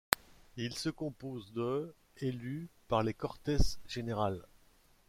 [0.57, 3.51] Il se compose de élus par les Cortes
[3.85, 4.43] Generales.